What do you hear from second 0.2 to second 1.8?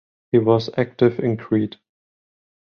He was active in Crete.